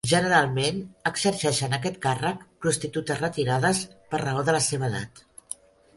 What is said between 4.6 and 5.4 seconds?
seva edat.